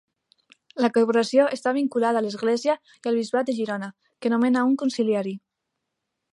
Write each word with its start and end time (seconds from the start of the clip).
La 0.85 0.89
corporació 0.95 1.43
està 1.57 1.73
vinculada 1.75 2.23
a 2.23 2.25
l'Església 2.27 2.77
i 2.95 3.11
al 3.13 3.21
Bisbat 3.21 3.51
de 3.51 3.57
Girona, 3.61 3.93
que 4.23 4.35
nomena 4.37 4.67
un 4.73 4.77
consiliari. 4.85 5.39